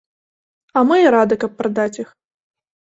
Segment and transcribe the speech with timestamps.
[0.79, 2.09] А мы і рады, каб прадаць іх.